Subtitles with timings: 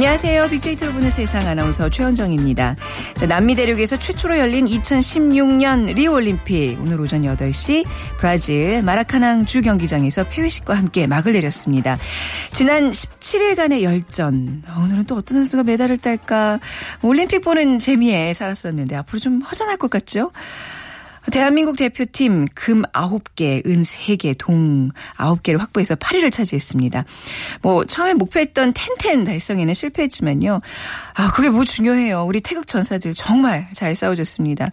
[0.00, 0.48] 안녕하세요.
[0.48, 2.74] 빅데이터로 보는 세상 아나운서 최현정입니다.
[3.16, 7.84] 자, 남미 대륙에서 최초로 열린 2016년 리오올림픽 오늘 오전 8시
[8.16, 11.98] 브라질 마라카낭 주 경기장에서 폐회식과 함께 막을 내렸습니다.
[12.54, 16.60] 지난 17일간의 열전 오늘은 또 어떤 선수가 메달을 딸까
[17.02, 20.30] 올림픽 보는 재미에 살았었는데 앞으로 좀 허전할 것 같죠?
[21.30, 27.04] 대한민국 대표팀 금 9개, 은 3개, 동 9개를 확보해서 8위를 차지했습니다.
[27.62, 30.60] 뭐 처음에 목표했던 ten ten 달성에는 실패했지만요.
[31.14, 32.24] 아, 그게 뭐 중요해요.
[32.24, 34.70] 우리 태극 전사들 정말 잘 싸워줬습니다.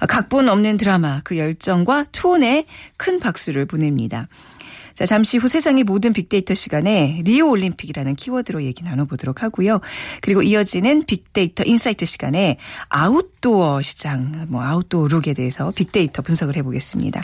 [0.00, 4.28] 아, 각본 없는 드라마 그 열정과 투혼에 큰 박수를 보냅니다.
[4.94, 9.80] 자, 잠시 후 세상의 모든 빅데이터 시간에 리오 올림픽이라는 키워드로 얘기 나눠보도록 하고요.
[10.20, 12.58] 그리고 이어지는 빅데이터 insight 시간에
[12.90, 17.22] 아웃도어 시장, 뭐 아웃도어 룩에 대해서 빅데이터 분석을 해보겠습니다.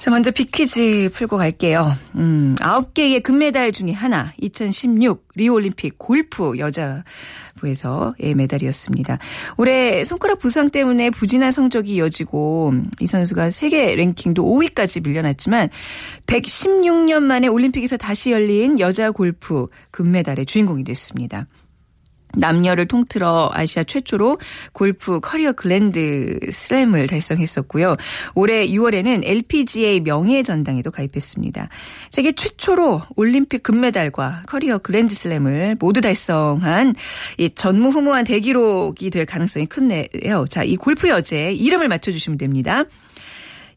[0.00, 1.92] 자, 먼저 빅퀴즈 풀고 갈게요.
[2.14, 9.18] 음, 9개의 금메달 중에 하나, 2016 리오올림픽 골프 여자부에서의 메달이었습니다.
[9.56, 15.68] 올해 손가락 부상 때문에 부진한 성적이 이어지고 이 선수가 세계 랭킹도 5위까지 밀려났지만
[16.26, 21.46] 116년 만에 올림픽에서 다시 열린 여자 골프 금메달의 주인공이 됐습니다.
[22.38, 24.38] 남녀를 통틀어 아시아 최초로
[24.72, 27.96] 골프 커리어 그랜드 슬램을 달성했었고요.
[28.34, 31.68] 올해 6월에는 LPGA 명예 전당에도 가입했습니다.
[32.10, 36.94] 세계 최초로 올림픽 금메달과 커리어 글랜드 슬램을 모두 달성한
[37.38, 40.46] 이 전무후무한 대기록이 될 가능성이 큰데요.
[40.48, 42.84] 자, 이 골프 여제 이름을 맞춰주시면 됩니다.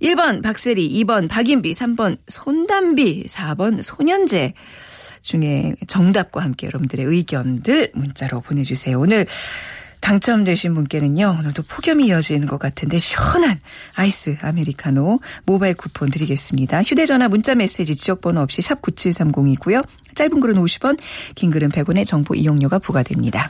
[0.02, 4.54] 1번 박세리, 2번 박인비, 3번 손담비, 4번 손현재.
[5.22, 9.00] 중에 정답과 함께 여러분들의 의견들 문자로 보내주세요.
[9.00, 9.26] 오늘
[10.02, 13.60] 당첨되신 분께는요, 오늘도 폭염이 이어지는 것 같은데 시원한
[13.96, 16.82] 아이스 아메리카노 모바일 쿠폰 드리겠습니다.
[16.82, 19.86] 휴대전화 문자 메시지 지역번호 없이 샵 9730이고요.
[20.16, 21.00] 짧은 글은 50원,
[21.36, 23.50] 긴 글은 100원의 정보 이용료가 부과됩니다.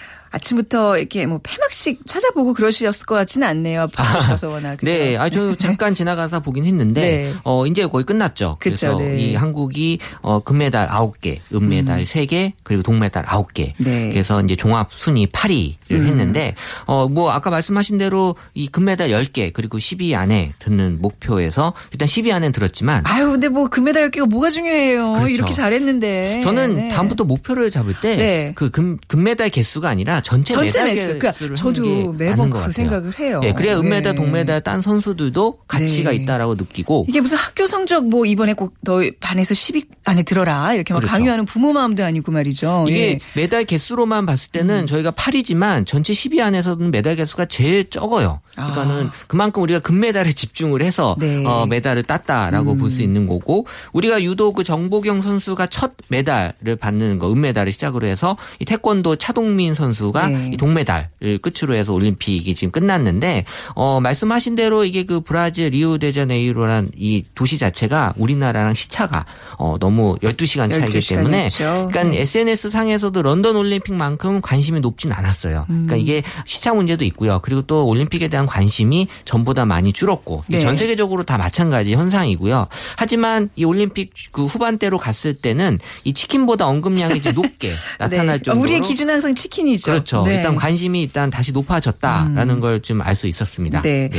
[0.31, 3.87] 아침부터 이렇게 뭐 폐막식 찾아보고 그러셨을 것 같지는 않네요.
[3.93, 4.77] 바쁘셔서 워낙.
[4.77, 4.91] 그죠?
[4.91, 7.33] 네, 아, 저 잠깐 지나가서 보긴 했는데, 네.
[7.43, 8.57] 어, 이제 거의 끝났죠.
[8.59, 9.19] 그쵸, 그래서 네.
[9.19, 13.73] 이 한국이, 어, 금메달 9개, 은메달 3개, 그리고 동메달 9개.
[13.77, 14.07] 네.
[14.07, 14.09] 음.
[14.11, 16.55] 그래서 이제 종합 순위 8위를 했는데,
[16.85, 22.31] 어, 뭐, 아까 말씀하신 대로 이 금메달 10개, 그리고 10위 안에 드는 목표에서 일단 10위
[22.31, 25.13] 안에 들었지만, 아유, 근데 뭐 금메달 끼가 뭐가 중요해요.
[25.13, 25.27] 그렇죠.
[25.29, 26.41] 이렇게 잘했는데.
[26.41, 26.89] 저는 네.
[26.89, 28.51] 다음부터 목표를 잡을 때, 네.
[28.55, 30.83] 그 금, 금메달 개수가 아니라 전체, 전체.
[30.95, 31.83] 개수를 그러니까 저도
[32.17, 32.71] 게 매번 그 같아요.
[32.71, 33.41] 생각을 해요.
[33.43, 34.21] 예, 그래야 은메달, 네.
[34.21, 36.17] 동메달 딴 선수들도 가치가 네.
[36.17, 40.93] 있다라고 느끼고 이게 무슨 학교 성적 뭐 이번에 꼭 너 반에서 10위 안에 들어라 이렇게
[40.93, 41.11] 막 그렇죠.
[41.11, 42.85] 강요하는 부모 마음도 아니고 말이죠.
[42.89, 43.13] 이게 예.
[43.13, 43.19] 음.
[43.35, 48.41] 메달 개수로만 봤을 때는 저희가 8위지만 전체 10위 안에서는 메달 개수가 제일 적어요.
[48.55, 49.11] 그러니까는 아.
[49.27, 51.45] 그만큼 우리가 금메달에 집중을 해서 네.
[51.45, 52.77] 어, 메달을 땄다라고 음.
[52.79, 58.37] 볼수 있는 거고 우리가 유독 그 정보경 선수가 첫 메달을 받는 거 은메달을 시작으로 해서
[58.59, 60.51] 이 태권도 차동민 선수 가 네.
[60.53, 63.45] 이 동메달을 끝으로 해서 올림픽이 지금 끝났는데
[63.75, 69.25] 어, 말씀하신 대로 이게 그 브라질 리우데자네이루라는 이 도시 자체가 우리나라랑 시차가
[69.57, 71.87] 어, 너무 12시간 차이기 12시간 때문에 있죠.
[71.89, 72.21] 그러니까 네.
[72.21, 75.65] SNS 상에서도 런던 올림픽만큼 관심이 높진 않았어요.
[75.69, 75.85] 음.
[75.85, 77.39] 그러니까 이게 시차 문제도 있고요.
[77.41, 80.59] 그리고 또 올림픽에 대한 관심이 전보다 많이 줄었고 네.
[80.61, 82.67] 전 세계적으로 다 마찬가지 현상이고요.
[82.97, 88.43] 하지만 이 올림픽 그 후반대로 갔을 때는 이 치킨보다 언급량이 높게 나타날 네.
[88.43, 90.00] 정도로 우리의 기준 은 항상 치킨이죠.
[90.03, 90.23] 그렇죠.
[90.23, 90.35] 네.
[90.37, 93.81] 일단 관심이 일단 다시 높아졌다라는 걸좀 알 수 있었습니다.
[93.81, 94.09] 네.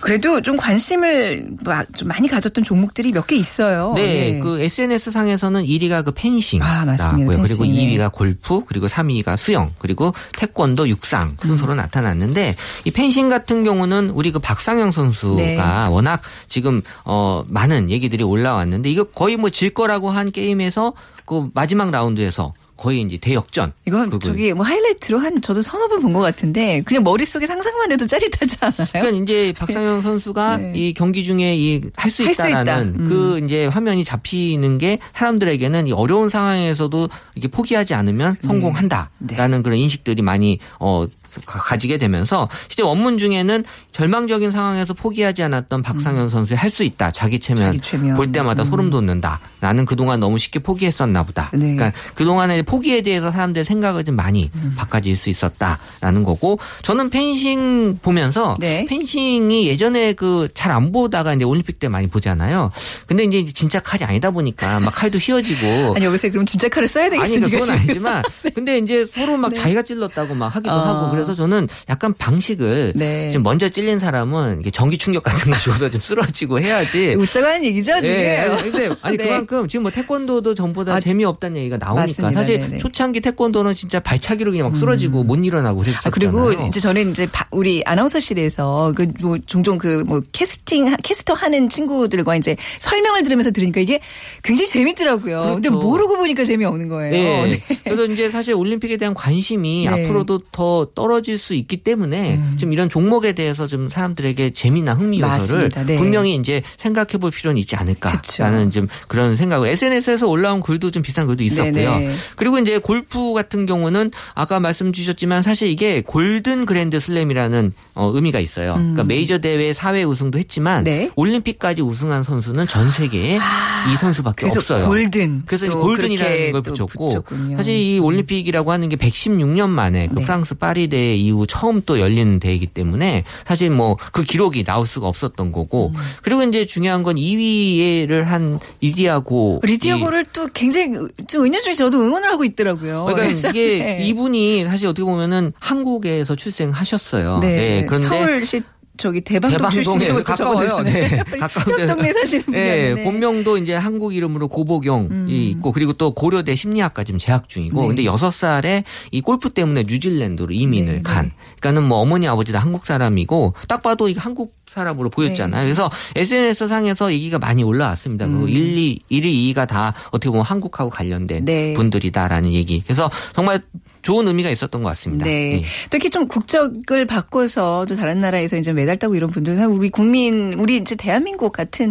[0.00, 3.92] 그래도 좀 관심을 마- 좀 많이 가졌던 종목들이 몇 개 있어요.
[3.94, 4.38] 네, 예.
[4.40, 7.04] 그 SNS 상에서는 1위가 그 펜싱 아, 맞습니다.
[7.34, 7.42] 나왔고요.
[7.42, 7.96] 그리고 펜싱, 네.
[7.96, 11.76] 2위가 골프, 그리고 3위가 수영, 그리고 태권도, 육상 순서로 음.
[11.76, 12.54] 나타났는데
[12.84, 15.56] 이 펜싱 같은 경우는 우리 그 박상영 선수가 네.
[15.88, 20.92] 워낙 지금 어 많은 얘기들이 올라왔는데 이거 거의 뭐 질 거라고 한 게임에서
[21.26, 22.52] 그 마지막 라운드에서
[22.82, 23.72] 거의 이제 대역전.
[23.86, 24.18] 이거 그걸.
[24.18, 28.56] 저기 뭐 하이라이트로 한 저도 서너 번 본 것 같은데 그냥 머릿속에 상상만 해도 짜릿하지
[28.60, 28.88] 않아요?
[28.92, 30.72] 그러니까 이제 박상영 선수가 네.
[30.74, 32.62] 이 경기 중에 이 할수 할수 있다.
[32.62, 33.08] 있다라는 음.
[33.08, 40.20] 그 이제 화면이 잡히는 게 사람들에게는 이 어려운 상황에서도 이게 포기하지 않으면 성공한다라는 그런 인식들이
[40.22, 41.06] 많이 어
[41.46, 47.10] 가- 가지게 되면서 실제 원문 중에는 절망적인 상황에서 포기하지 않았던 박상현 선수의 할 수 있다
[47.10, 47.66] 자기 체면, 음.
[47.66, 48.14] 자기 체면.
[48.14, 48.70] 볼 때마다 음.
[48.70, 51.74] 소름 돋는다 나는 그동안 너무 쉽게 포기했었나 보다 네.
[51.76, 54.72] 그러니까 그동안의 포기에 대해서 사람들의 생각을 좀 많이 음.
[54.76, 58.86] 바꿔질 수 있었다라는 거고 저는 펜싱 보면서 네.
[58.88, 62.70] 펜싱이 예전에 그 잘 안 보다가 이제 올림픽 때 많이 보잖아요.
[63.06, 67.06] 근데 이제 진짜 칼이 아니다 보니까 막 칼도 휘어지고 아니 여기서 그럼 진짜 칼을 써야
[67.06, 67.48] 아니 되겠습니까?
[67.60, 67.70] 그건?
[67.76, 68.22] 아니지만
[68.54, 69.58] 근데 이제 서로 막 네.
[69.60, 70.78] 자기가 찔렀다고 막 하기도 어.
[70.78, 73.30] 하고 그래 서 저는 약간 방식을 네.
[73.30, 77.14] 지금 먼저 찔린 사람은 전기 충격 같은 거 줘서 좀 쓰러지고 해야지.
[77.18, 78.16] 웃자고 하는 얘기죠 지금.
[78.16, 79.24] 예, 아니, 근데 아니 네.
[79.24, 82.40] 그만큼 지금 뭐 태권도도 전보다 아, 재미없다는 얘기가 나오니까 맞습니다.
[82.40, 82.78] 사실 네네.
[82.78, 86.08] 초창기 태권도는 진짜 발차기로 그냥 막 쓰러지고 못 일어나고 그랬었잖아요.
[86.08, 91.34] 아, 그리고 이제 저는 이제 바- 우리 아나운서실에서 그 뭐 종종 그 뭐 캐스팅 캐스터
[91.34, 94.00] 하는 친구들과 이제 설명을 들으면서 들으니까 이게
[94.42, 95.42] 굉장히 재밌더라고요.
[95.54, 95.86] 근데 그렇죠.
[95.86, 97.10] 모르고 보니까 재미없는 거예요.
[97.12, 97.46] 네.
[97.68, 97.78] 네.
[97.84, 99.88] 그래서 이제 사실 올림픽에 대한 관심이 네.
[100.04, 105.20] 앞으로도 더 떨어 질 수 있기 때문에 좀 이런 종목에 대해서 좀 사람들에게 재미나 흥미
[105.20, 105.70] 요소를.
[105.86, 105.96] 네.
[105.96, 108.70] 분명히 이제 생각해 볼 필요는 있지 않을까라는.
[108.70, 111.72] 좀 그런 생각을 SNS에서 올라온 글도 좀 비슷한 글도 있었고요.
[111.72, 112.14] 네네.
[112.36, 118.38] 그리고 이제 골프 같은 경우는 아까 말씀 주셨지만 사실 이게 골든 그랜드 슬램이라는 어, 의미가
[118.38, 118.74] 있어요.
[118.74, 120.84] 그러니까 메이저 대회 4회 우승도 했지만 음.
[120.84, 121.10] 네.
[121.16, 124.86] 올림픽까지 우승한 선수는 전 세계에 이 선수밖에 그래서 없어요.
[124.86, 125.42] 골든.
[125.46, 127.56] 그래서 골든이라는 걸또 붙였고 붙였군요.
[127.56, 130.22] 사실 이 올림픽이라고 하는 게 116년 만에 그 네.
[130.24, 135.08] 프랑스 파리 대회 이후 처음 또 열리는 대회이기 때문에 사실 뭐 그 기록이 나올 수가
[135.08, 136.00] 없었던 거고 음.
[136.22, 142.44] 그리고 이제 중요한 건 2위를 한 리디아고 리디아고를 또 굉장히 좀 은연중에 저도 응원을 하고
[142.44, 143.04] 있더라고요.
[143.04, 144.04] 그러니까 이게 네.
[144.04, 147.38] 이분이 사실 어떻게 보면은 한국에서 출생하셨어요.
[147.40, 147.86] 네.
[147.86, 148.62] 그런데 서울시
[148.96, 150.82] 저기 대방동 대방동에 가까워요.
[150.82, 151.08] 네.
[151.40, 153.04] 가까운 옆 동네 사시는 네, 분이 네.
[153.04, 155.26] 본명도 이제 한국 이름으로 고보경이 음.
[155.28, 157.88] 있고 그리고 또 고려대 심리학과 지금 재학 중이고 네.
[157.88, 161.26] 근데 여섯 살에 이 골프 때문에 뉴질랜드로 이민을 네, 간.
[161.26, 161.32] 네.
[161.60, 165.62] 그러니까는 뭐 어머니 아버지 다 한국 사람이고 딱 봐도 이게 한국 사람으로 보였잖아요.
[165.62, 165.66] 네.
[165.66, 168.26] 그래서 SNS 상에서 얘기가 많이 올라왔습니다.
[168.26, 168.48] 그 음.
[168.48, 171.74] 1, 2, 1, 2, 2가 다 어떻게 보면 한국하고 관련된 네.
[171.74, 172.82] 분들이다라는 얘기.
[172.82, 173.62] 그래서 정말
[174.02, 175.24] 좋은 의미가 있었던 것 같습니다.
[175.24, 175.58] 네.
[175.58, 175.62] 예.
[175.90, 180.54] 또 이렇게 좀 국적을 바꿔서 또 다른 나라에서 이제 메달 따고 이런 분들은 우리 국민,
[180.54, 181.90] 우리 이제 대한민국 같은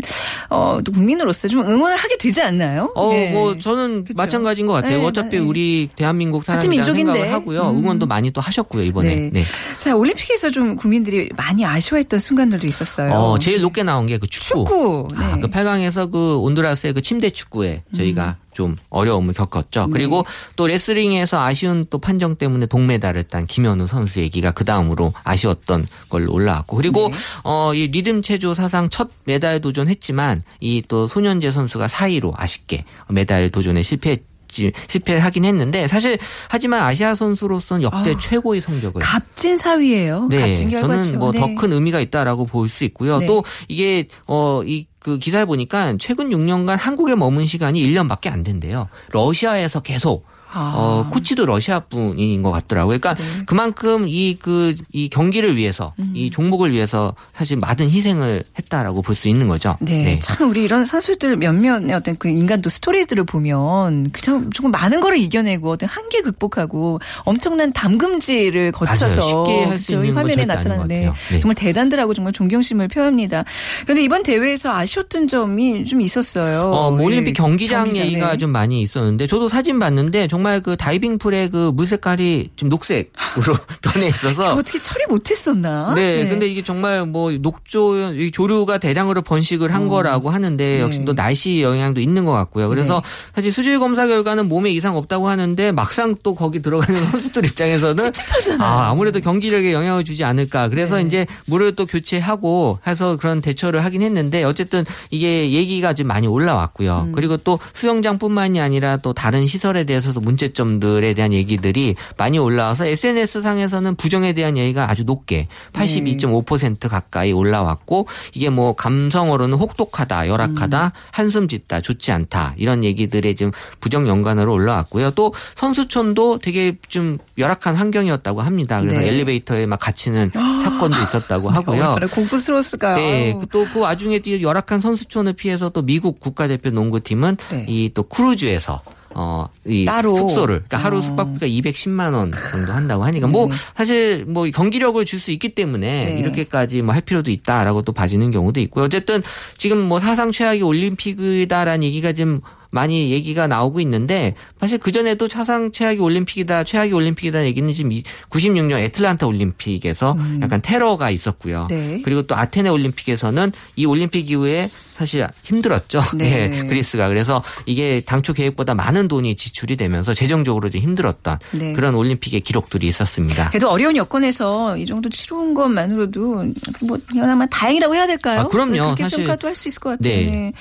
[0.49, 2.91] 어, 또 국민으로서 좀 응원을 하게 되지 않나요?
[2.95, 3.31] 어, 예.
[3.31, 4.15] 뭐 저는 그쵸.
[4.17, 4.99] 마찬가지인 것 같아요.
[4.99, 5.37] 네, 어차피 네.
[5.39, 7.13] 우리 대한민국 민족인데.
[7.13, 7.69] 생각을 하고요.
[7.71, 7.77] 음.
[7.77, 9.15] 응원도 많이 또 하셨고요 이번에.
[9.15, 9.29] 네.
[9.33, 9.43] 네.
[9.77, 13.11] 자, 올림픽에서 좀 국민들이 많이 아쉬워했던 순간들도 있었어요.
[13.13, 14.65] 어, 제일 높게 나온 게 그 축구.
[14.65, 15.07] 축구.
[15.15, 15.41] 아, 네.
[15.41, 19.85] 그 8강에서 그 온두라스의 그 침대 축구에 저희가 좀 어려움을 겪었죠.
[19.85, 19.87] 음.
[19.87, 19.93] 네.
[19.99, 20.25] 그리고
[20.55, 26.33] 또 레슬링에서 아쉬운 또 판정 때문에 동메달을 딴 김현우 선수 얘기가 그 다음으로 아쉬웠던 걸로
[26.33, 27.15] 올라왔고 그리고 네.
[27.43, 33.49] 어, 이 리듬 체조 사상 첫 메달 도전했지만 이 또 소년재 선수가 4위로 아쉽게 메달
[33.49, 36.17] 도전에 실패했 지- 실패하긴 했는데 사실
[36.49, 40.27] 하지만 아시아 선수로서는 역대 아, 최고의 성적을 값진 사위예요.
[40.29, 40.69] 네, 값진.
[40.71, 41.55] 저는 뭐더 네.
[41.55, 43.19] 큰 의미가 있다라고 볼 수 있고요.
[43.19, 43.27] 네.
[43.27, 48.87] 또 이게 어이 그 기사를 보니까 최근 6년간 한국에 머문 시간이 1년밖에 안 된대요.
[49.11, 50.73] 러시아에서 계속 아.
[50.75, 52.99] 어, 코치도 러시아 분인 것 같더라고요.
[52.99, 53.23] 그러니까 네.
[53.45, 56.11] 그만큼 이 그 이 경기를 위해서 음.
[56.15, 59.77] 이 종목을 위해서 사실 많은 희생을 했다라고 볼 수 있는 거죠.
[59.81, 65.17] 네, 참 우리 이런 선수들 몇몇의 어떤 그 인간도 스토리들을 보면 그참 조금 많은 거를
[65.17, 69.45] 이겨내고 어떤 한계 극복하고 엄청난 담금질을 거쳐서 맞아요.
[69.45, 70.13] 쉽게 할수 그렇죠.
[70.17, 71.11] 화면에 나타나는데.
[71.29, 71.39] 네.
[71.39, 73.43] 정말 대단들하고 정말 존경심을 표합니다.
[73.83, 76.71] 그런데 이번 대회에서 아쉬웠던 점이 좀 있었어요.
[76.71, 78.07] 어, 뭐 올림픽 예, 경기장 경기장에.
[78.07, 82.69] 얘기가 좀 많이 있었는데 저도 사진 봤는데 정말 그 다이빙 풀의 그 물 색깔이 좀
[82.69, 85.93] 녹색으로 변해 있어서 어떻게 처리 못했었나?
[85.95, 89.87] 네, 근데 이게 정말 뭐 녹조 이 조류가 대량으로 번식을 한 어.
[89.87, 91.05] 거라고 하는데 역시 네.
[91.05, 92.69] 또 날씨 영향도 있는 것 같고요.
[92.69, 93.31] 그래서 네.
[93.35, 98.11] 사실 수질 검사 결과는 몸에 이상 없다고 하는데 막상 또 거기 들어가는 선수들 입장에서는.
[98.59, 100.67] 아, 아무래도 경기력에 영향을 주지 않을까.
[100.69, 101.03] 그래서 네.
[101.03, 107.05] 이제 물을 또 교체하고 해서 그런 대처를 하긴 했는데 어쨌든 이게 얘기가 좀 많이 올라왔고요.
[107.07, 107.11] 음.
[107.13, 113.95] 그리고 또 수영장뿐만이 아니라 또 다른 시설에 대해서도 문제점들에 대한 얘기들이 많이 올라와서 SNS 상에서는
[113.95, 121.81] 부정에 대한 얘기가 아주 높게 82.5% 가까이 올라왔고 이게 뭐 감성어로는 혹독하다, 열악하다, 한숨 짓다,
[121.81, 125.11] 좋지 않다 이런 얘기들의 지금 부정 연관으로 올라왔고요.
[125.11, 128.79] 또 선수촌도 되게 좀 열악한 환경이었다고 합니다.
[128.79, 129.07] 그래서 네.
[129.09, 130.31] 엘리베이터에 막 갇히는
[130.63, 131.95] 사건도 있었다고 하고요.
[132.13, 132.95] 공부스러웠을까요?
[132.95, 137.65] 네, 또 그 와중에 또 열악한 선수촌을 피해서 또 미국 국가대표 농구팀은 네.
[137.69, 138.81] 이또 크루즈에서
[139.13, 140.15] 어, 이 따로.
[140.15, 141.01] 숙소를 그러니까 하루 어.
[141.01, 143.53] 숙박비가 210만 원 정도 한다고 하니까 뭐 네.
[143.75, 146.19] 사실 뭐 경기력을 줄 수 있기 때문에 네.
[146.19, 148.85] 이렇게까지 뭐 할 필요도 있다라고 또 봐지는 경우도 있고요.
[148.85, 149.21] 어쨌든
[149.57, 152.41] 지금 뭐 사상 최악의 올림픽이다라는 얘기가 지금
[152.73, 157.91] 많이 얘기가 나오고 있는데 사실 그 전에도 사상 최악의 올림픽이다, 최악의 올림픽이다 얘기는 지금
[158.29, 161.67] 96년 애틀란타 올림픽에서 약간 테러가 있었고요.
[161.69, 162.01] 네.
[162.03, 164.69] 그리고 또 아테네 올림픽에서는 이 올림픽 이후에
[165.01, 165.99] 사실 힘들었죠.
[166.13, 166.51] 네.
[166.53, 171.73] 예, 그리스가 그래서 이게 당초 계획보다 많은 돈이 지출이 되면서 재정적으로 좀 힘들었던 네.
[171.73, 173.49] 그런 올림픽의 기록들이 있었습니다.
[173.49, 176.45] 그래도 어려운 여건에서 이 정도 치러온 것만으로도
[176.85, 178.41] 뭐 그나마 다행이라고 해야 될까요?
[178.41, 178.73] 아, 그럼요.
[178.73, 180.13] 그렇게 사실- 평가도 할 수 있을 것 같아요.
[180.15, 180.25] 네.
[180.25, 180.51] 네.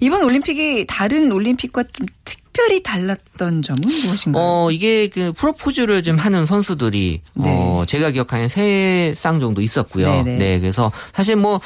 [0.00, 4.42] 이번 올림픽이 다른 올림픽과 좀 특 별히 달랐던 점은 무엇인가요?
[4.44, 7.44] 어, 이게 그 프로포즈를 좀 하는 선수들이 네.
[7.48, 10.22] 어, 제가 기억하는 세 쌍 정도 있었고요.
[10.22, 10.36] 네네.
[10.36, 11.60] 네, 그래서 사실 뭐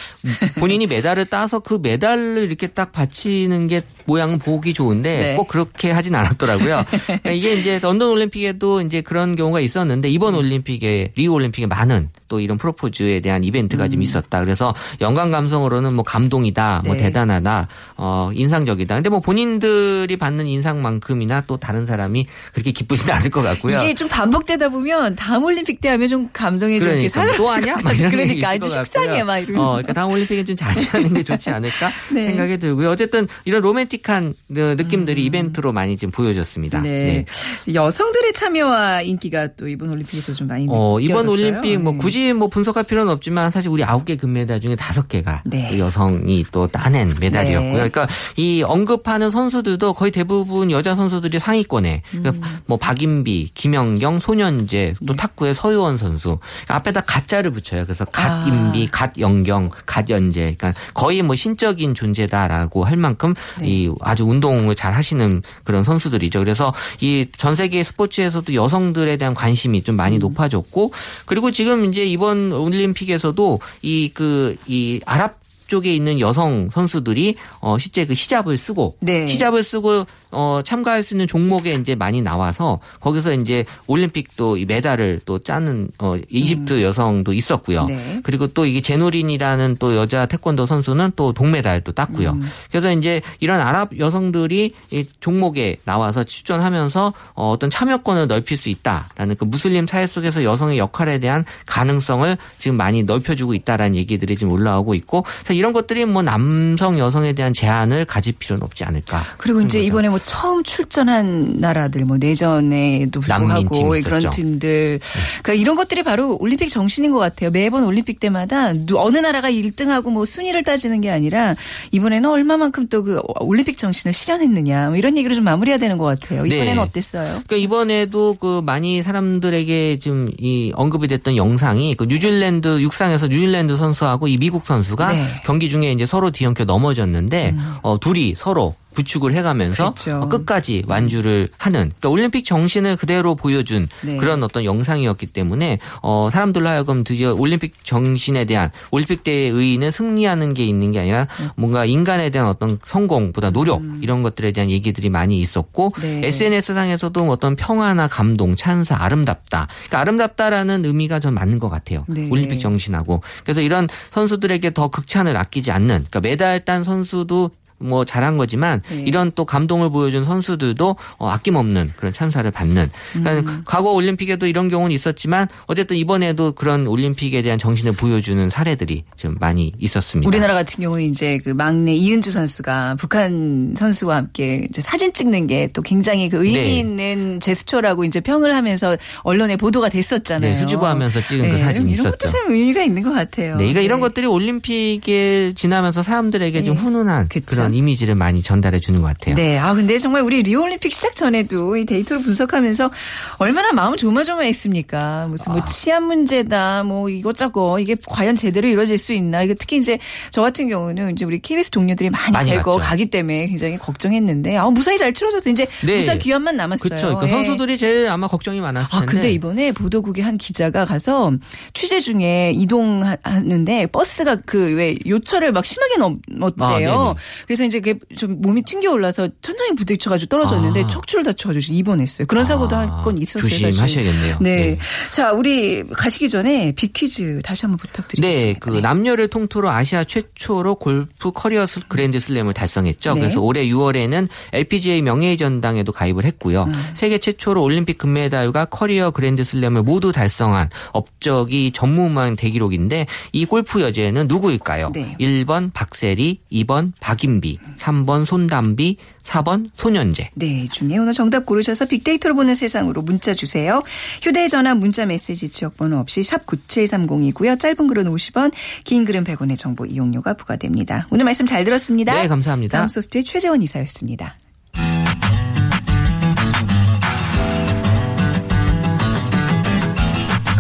[0.59, 5.37] 본인이 메달을 따서 그 메달을 이렇게 딱 받치는 게 모양은 보기 좋은데 네.
[5.37, 6.85] 꼭 그렇게 하진 않았더라고요.
[7.33, 12.59] 이게 이제 런던 올림픽에도 이제 그런 경우가 있었는데 이번 올림픽에 리우 올림픽에 많은 또 이런
[12.59, 14.41] 프로포즈에 대한 이벤트가 좀 있었다.
[14.41, 16.97] 그래서 연관 감성으로는 뭐 감동이다, 뭐 음.
[16.97, 17.05] 네.
[17.05, 18.97] 대단하다, 어 인상적이다.
[18.97, 23.77] 근데 뭐 본인들이 받는 인상만큼이나 또 다른 사람이 그렇게 기쁘지는 않을 것 같고요.
[23.79, 27.77] 이게 좀 반복되다 보면 다음 올림픽 때 하면 좀 감정이 좀 이렇게 그러니까 또 하냐?
[27.85, 29.23] 막 이런 그러니까 아주 것 식상해.
[29.23, 29.61] 막 이런.
[29.61, 32.27] 어, 그러니까 다음 올림픽에 좀 자제하는 게 좋지 않을까 네.
[32.27, 32.91] 생각이 들고요.
[32.91, 36.79] 어쨌든 이런 로맨틱한 느- 느낌들이 이벤트로 많이 지금 보여졌습니다.
[36.79, 36.83] 음.
[36.83, 37.25] 네.
[37.73, 41.47] 여성들의 참여와 인기가 또 이번 올림픽에서 좀 많이 어, 이번 느껴졌어요.
[41.49, 41.99] 올림픽 뭐 네.
[42.25, 45.79] 굳이 뭐 분석할 필요는 없지만 사실 우리 아홉 개 금메달 중에 다섯 개가 네.
[45.79, 47.73] 여성이 또 따낸 메달이었고요.
[47.73, 47.91] 네.
[47.91, 52.23] 그러니까 이 언급하는 선수들도 거의 대부분 여자 선수들이 상위권에 음.
[52.23, 55.17] 그러니까 뭐 박인비, 김연경, 소년재, 또 네.
[55.17, 57.85] 탁구의 서유원 선수 그러니까 앞에다 가짜를 붙여요.
[57.85, 58.41] 그래서 아.
[58.41, 60.55] 갓인비, 갓연경, 갓연재.
[60.57, 63.69] 그러니까 거의 뭐 신적인 존재다라고 할 만큼 네.
[63.69, 66.39] 이 아주 운동을 잘 하시는 그런 선수들이죠.
[66.39, 69.97] 그래서 이 전 세계 스포츠에서도 여성들에 대한 관심이 좀 음.
[69.97, 70.93] 많이 높아졌고
[71.27, 78.13] 그리고 지금 이제 이번 올림픽에서도 이 그이 아랍 쪽에 있는 여성 선수들이 어 실제 그
[78.13, 79.27] 히잡을 쓰고 네.
[79.27, 85.21] 히잡을 쓰고 어 참가할 수 있는 종목에 이제 많이 나와서 거기서 이제 올림픽도 이 메달을
[85.25, 87.83] 또 짜는 어 이집트 여성도 있었고요.
[87.83, 87.87] 음.
[87.87, 88.21] 네.
[88.23, 92.31] 그리고 또 이게 제노린이라는 또 여자 태권도 선수는 또 동메달 또 땄고요.
[92.33, 92.45] 음.
[92.71, 99.37] 그래서 이제 이런 아랍 여성들이 이 종목에 나와서 출전하면서 어, 어떤 참여권을 넓힐 수 있다라는
[99.37, 104.95] 그 무슬림 사회 속에서 여성의 역할에 대한 가능성을 지금 많이 넓혀주고 있다라는 얘기들이 지금 올라오고
[104.95, 109.25] 있고 그래서 이런 것들이 뭐 남성 여성에 대한 제한을 가질 필요는 없지 않을까.
[109.39, 109.89] 그리고 이제 거죠.
[109.89, 114.21] 이번에 뭐 처음 출전한 나라들 뭐 내전에도 불구하고 팀 그런.
[114.25, 114.29] 네.
[114.31, 115.01] 팀들
[115.43, 117.51] 그러니까 이런 것들이 바로 올림픽 정신인 것 같아요.
[117.51, 121.55] 매번 올림픽 때마다 누- 어느 나라가 1등하고 뭐 순위를 따지는 게 아니라
[121.93, 126.47] 이번에는 얼마만큼 또 그 올림픽 정신을 실현했느냐 뭐 이런 얘기로 좀 마무리해야 되는 것 같아요.
[126.47, 126.79] 이번에는 네.
[126.81, 127.43] 어땠어요?
[127.47, 134.29] 그러니까 이번에도 그 많이 사람들에게 지금 이 언급이 됐던 영상이 그 뉴질랜드 육상에서 뉴질랜드 선수하고
[134.29, 135.43] 이 미국 선수가 네.
[135.45, 135.47] 음.
[135.47, 140.21] 경기 중에 이제 서로 뒤엉켜 넘어졌는데 어 둘이 서로 부축을 해가면서 그렇죠.
[140.23, 144.17] 어, 끝까지 완주를 하는 그러니까 올림픽 정신을 그대로 보여준 네.
[144.17, 150.55] 그런 어떤 영상이었기 때문에 어 사람들로 하여금 드디어 올림픽 정신에 대한 올림픽 대회 의의는 승리하는
[150.55, 151.51] 게 있는 게 아니라 음.
[151.57, 156.21] 뭔가 인간에 대한 어떤 성공보다 노력 이런 것들에 대한 얘기들이 많이 있었고 네.
[156.25, 159.69] SNS 상에서도 어떤 평화나 감동, 찬사, 아름답다.
[159.87, 162.05] 그러니까 아름답다라는 의미가 전 맞는 것 같아요.
[162.09, 162.29] 네.
[162.31, 163.23] 올림픽 정신하고.
[163.43, 169.03] 그래서 이런 선수들에게 더 극찬을 아끼지 않는 그러니까 메달 딴 선수도 뭐 잘한 거지만 네.
[169.07, 172.89] 이런 또 감동을 보여준 선수들도 어, 아낌없는 그런 찬사를 받는.
[173.13, 173.63] 그러니까 음.
[173.67, 179.73] 과거 올림픽에도 이런 경우는 있었지만 어쨌든 이번에도 그런 올림픽에 대한 정신을 보여주는 사례들이 좀 많이
[179.79, 180.29] 있었습니다.
[180.29, 185.83] 우리나라 같은 경우는 이제 그 막내 이은주 선수가 북한 선수와 함께 사진 찍는 게 또
[185.83, 186.79] 굉장히 그 의미 네.
[186.79, 190.53] 있는 제스처라고 이제 평을 하면서 언론에 보도가 됐었잖아요.
[190.53, 192.29] 네, 수줍어하면서 찍은 그 사진이 이런 것도 있었죠.
[192.29, 193.53] 참 의미가 있는 것 같아요.
[193.57, 194.09] 네, 그러니까 이런 네.
[194.09, 196.81] 것들이 올림픽에 지나면서 사람들에게 좀 네.
[196.81, 197.47] 훈훈한 그쵸.
[197.47, 199.35] 그런 그런 이미지를 많이 전달해 주는 것 같아요.
[199.37, 199.57] 네.
[199.59, 202.91] 아, 근데 정말 우리 리오올림픽 시작 전에도 이 데이터를 분석하면서
[203.39, 205.29] 얼마나 마음 조마조마했습니까?
[205.29, 209.43] 무슨 뭐 치안 문제다, 뭐 이것저것 이게 과연 제대로 이루어질 수 있나?
[209.43, 209.99] 이게 특히 이제
[210.31, 212.89] 저 같은 경우는 이제 우리 KBS 동료들이 많이, 많이 데리고 갔죠.
[212.91, 215.97] 가기 때문에 굉장히 걱정했는데 아, 무사히 잘 치러져서 이제 네.
[215.97, 216.89] 무사 귀환만 남았어요.
[216.89, 217.07] 그렇죠.
[217.07, 217.31] 그러니까 예.
[217.31, 219.03] 선수들이 제일 아마 걱정이 많았을 텐데.
[219.03, 221.33] 아, 근데 이번에 보도국의 한 기자가 가서
[221.73, 226.91] 취재 중에 이동하는데 버스가 그 왜 요철을 막 심하게 아, 넘었대요.
[226.91, 227.15] 네네.
[227.57, 230.87] 그래서 이제 좀 몸이 튕겨 올라서 천장에 부딪혀가지고 떨어졌는데 아.
[230.89, 232.27] 척추를 다쳐가지고 입원했어요.
[232.27, 233.49] 그런 사고도 한 건 있었어요.
[233.49, 234.39] 조심하셔야겠네요.
[234.41, 234.77] 네.
[235.13, 238.53] 자, 우리 가시기 전에 빅퀴즈 다시 한번 부탁드리겠습니다.
[238.53, 243.15] 네, 그 남녀를 통틀어 아시아 최초로 골프 커리어 스- 그랜드 슬램을 달성했죠.
[243.15, 243.21] 네.
[243.21, 246.65] 그래서 올해 6월에는 LPGA 명예의 전당에도 가입을 했고요.
[246.65, 246.85] 음.
[246.95, 254.27] 세계 최초로 올림픽 금메달과 커리어 그랜드 슬램을 모두 달성한 업적이 전무후무한 대기록인데 이 골프 여제는
[254.29, 254.91] 누구일까요?
[254.93, 255.17] 네.
[255.21, 257.44] 1번 박세리, 2번 박인비,
[257.79, 260.31] 3번 손담비, 4번 손현재.
[260.35, 263.83] 네, 중에 오늘 정답 고르셔서 빅데이터로 보는 세상으로 문자 주세요.
[264.23, 267.59] 휴대전화 문자 메시지 지역번호 없이 샵 9730이고요.
[267.59, 268.53] 짧은 글은 50원,
[268.85, 271.07] 긴 글은 100원의 정보 이용료가 부과됩니다.
[271.11, 272.15] 오늘 말씀 잘 들었습니다.
[272.21, 272.79] 네, 감사합니다.
[272.79, 274.35] 다음 소프트의 최재원 이사였습니다.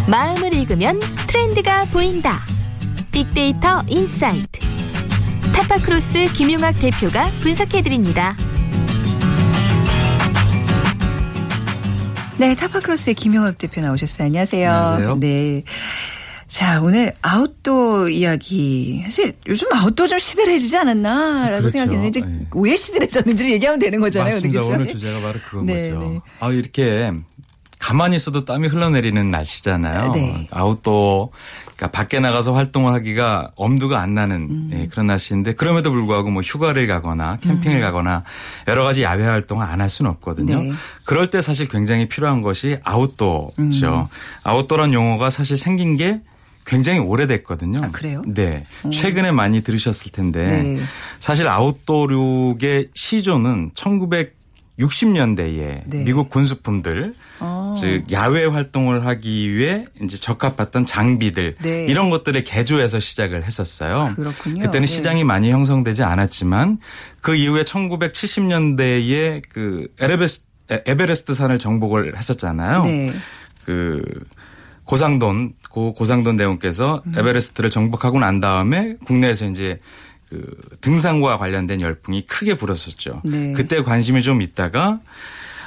[0.07, 2.45] 마음을 읽으면 트렌드가 보인다.
[3.11, 4.64] 빅데이터 insight.
[5.53, 8.37] 타파크로스 김용학 대표가 분석해드립니다.
[12.39, 14.27] 네, 타파크로스의 김용학 대표 나오셨어요.
[14.27, 14.71] 안녕하세요.
[14.71, 15.17] 안녕하세요.
[15.21, 15.63] 네.
[16.49, 19.01] 자, 오늘 아웃도어 이야기.
[19.05, 21.71] 사실 요즘 아웃도어 좀 시들해지지 않았나라고 그렇죠.
[21.71, 22.47] 생각했는데 이제 네.
[22.55, 24.35] 왜 시들해졌는지를 얘기하면 되는 거잖아요.
[24.35, 24.61] 맞습니다.
[24.61, 24.75] 그렇죠?
[24.75, 26.01] 오늘 주제가 바로 그건 네, 거죠.
[26.01, 26.21] 네.
[26.41, 27.13] 아 이렇게
[27.85, 30.13] 가만히 있어도 땀이 흘러내리는 날씨잖아요.
[30.13, 30.49] 네.
[30.51, 31.29] 아웃도어
[31.77, 34.71] 그러니까 밖에 나가서 활동을 하기가 엄두가 안 나는 음.
[34.73, 38.25] 예, 그런 날씨인데 그럼에도 불구하고 뭐 휴가를 가거나 캠핑을 가거나
[38.69, 40.63] 여러 가지 야외 활동을 안 할 수는 없거든요.
[40.63, 40.73] 네.
[41.05, 43.53] 그럴 때 사실 굉장히 필요한 것이 아웃도어죠.
[43.59, 44.07] 음.
[44.45, 46.23] 아웃도어란 용어가 사실 생긴 게
[46.65, 47.81] 굉장히 오래됐거든요.
[47.83, 48.23] 아, 그래요?
[48.27, 48.61] 네.
[48.91, 50.81] 최근에 많이 들으셨을 텐데 네.
[51.19, 53.73] 사실 아웃도어룩의 시조는
[54.79, 56.05] 1960년대에 네.
[56.05, 57.75] 미국 군수품들 아.
[57.79, 61.87] 즉 야외 활동을 하기 위해 이제 적합했던 장비들 네.
[61.87, 64.13] 이런 것들을 개조해서 시작을 했었어요.
[64.17, 64.63] 그렇군요.
[64.63, 64.87] 그때는 네.
[64.87, 66.79] 시장이 많이 형성되지 않았지만
[67.21, 72.85] 그 이후에 1970년대에 그 에베레스트, 에베레스트 산을 정복을 했었잖아요.
[72.85, 73.13] 네.
[73.65, 74.03] 그
[74.85, 77.15] 고상돈 고 고상돈 대원께서 음.
[77.17, 79.81] 에베레스트를 정복하고 난 다음에 국내에서 이제
[80.35, 83.23] 그 등산과 관련된 열풍이 크게 불었었죠.
[83.25, 83.53] 네.
[83.53, 85.01] 그때 관심이 좀 있다가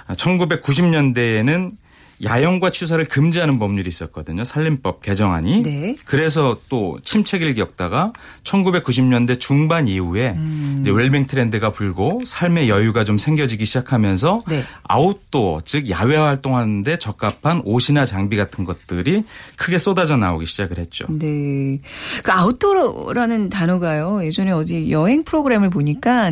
[0.09, 1.71] 1990년대에는
[2.23, 4.43] 야영과 취사를 금지하는 법률이 있었거든요.
[4.43, 5.61] 산림법 개정안이.
[5.61, 5.95] 네.
[6.05, 8.11] 그래서 또 침체기를 겪다가
[8.43, 10.77] 1990년대 중반 이후에 음.
[10.81, 14.63] 이제 웰빙 트렌드가 불고 삶의 여유가 좀 생겨지기 시작하면서 네.
[14.83, 19.23] 아웃도어 즉 야외 활동하는데 적합한 옷이나 장비 같은 것들이
[19.55, 21.05] 크게 쏟아져 나오기 시작을 했죠.
[21.09, 21.79] 네.
[22.23, 24.25] 그 아웃도어라는 단어가요.
[24.25, 26.31] 예전에 어디 여행 프로그램을 보니까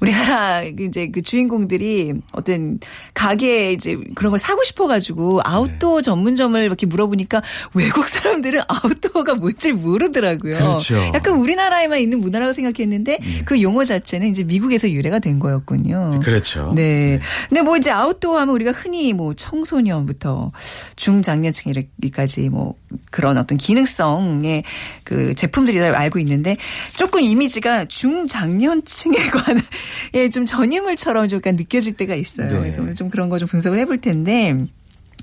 [0.00, 2.78] 우리나라 이제 그 주인공들이 어떤
[3.12, 5.09] 가게에 이제 그런 걸 사고 싶어 가지고
[5.44, 6.02] 아웃도어 네.
[6.02, 7.42] 전문점을 이렇게 물어보니까
[7.74, 10.54] 외국 사람들은 아웃도어가 뭔지 모르더라고요.
[10.56, 10.96] 그렇죠.
[11.12, 16.20] 약간 우리나라에만 있는 문화라고 생각했는데 그 용어 자체는 이제 미국에서 유래가 된 거였군요.
[16.22, 16.72] 그렇죠.
[16.76, 17.18] 네.
[17.48, 20.52] 근데 뭐 이제 아웃도어 하면 우리가 흔히 뭐 청소년부터
[20.96, 22.74] 중장년층까지 뭐
[23.10, 24.62] 그런 어떤 기능성의
[25.04, 26.54] 그 제품들이 다 알고 있는데
[26.96, 29.62] 조금 이미지가 중장년층에 관한
[30.14, 32.48] 예, 좀 전유물처럼 좀 약간 느껴질 때가 있어요.
[32.48, 32.58] 네.
[32.60, 34.54] 그래서 오늘 좀 그런 거 좀 분석을 해볼 텐데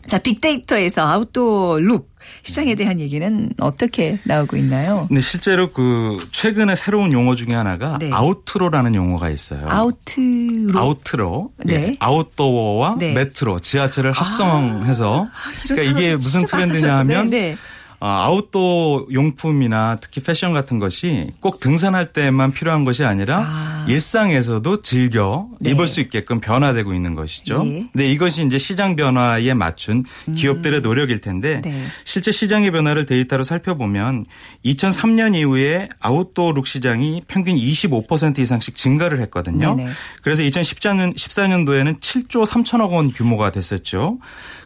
[0.07, 5.05] 자, 빅데이터에서 아웃도어 룩 시장에 대한 얘기는 어떻게 나오고 있나요?
[5.07, 8.11] 근데 실제로 그 최근에 새로운 용어 중에 하나가 네.
[8.11, 9.65] 아우트로라는 용어가 있어요.
[9.67, 10.75] 아우트룩.
[10.75, 11.73] 아우트로, 네.
[11.73, 13.13] 예, 아웃도어와 네.
[13.13, 15.27] 메트로, 지하철을 합성해서
[15.65, 16.97] 이런 그러니까 이게 무슨 트렌드냐.
[16.99, 17.53] 하면 네, 네.
[17.53, 17.55] 어,
[17.99, 23.85] 아웃도어 용품이나 특히 패션 같은 것이 꼭 등산할 때만 필요한 것이 아니라 아.
[23.87, 25.71] 일상에서도 즐겨 네.
[25.71, 27.63] 입을 수 있게끔 변화되고 있는 것이죠.
[27.63, 27.87] 네.
[27.91, 30.03] 근데 이것이 이제 시장 변화에 맞춘
[30.35, 31.61] 기업들의 노력일 텐데 음.
[31.63, 31.85] 네.
[32.03, 34.25] 실제 시장의 변화를 데이터로 살펴보면
[34.63, 39.75] 2003년 이후에 아웃도어 룩 시장이 평균 25% 이상씩 증가를 했거든요.
[39.75, 39.89] 네네.
[40.21, 44.19] 그래서 2014년 14년도에는 7조 3천억 원 규모가 됐었죠.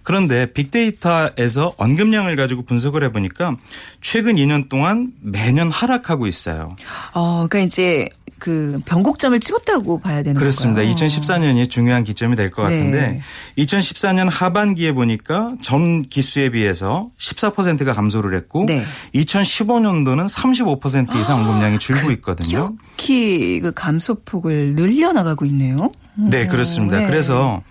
[0.04, 3.56] 그런데 빅데이터에서 언급량을 가지고 분석을 해보니까 보니까
[4.02, 6.70] 최근 2년 동안 매년 하락하고 있어요.
[7.14, 8.10] 어, 그러니까 이제
[8.40, 10.82] 그 변곡점을 찍었다고 봐야 되는 그렇습니다.
[10.82, 10.96] 건가요?
[10.96, 12.76] 2014년이 중요한 기점이 될것 네.
[12.76, 13.22] 같은데
[13.60, 18.84] 2014년 하반기에 보니까 전 기수에 비해서 14%가 감소를 했고 네.
[19.14, 22.74] 2015년도는 35% 이상 언급량이 줄고 있거든요.
[22.98, 25.92] 특히 그 감소폭을 늘려나가고 있네요.
[26.16, 26.98] 네, 그렇습니다.
[27.00, 27.06] 네.
[27.06, 27.62] 그래서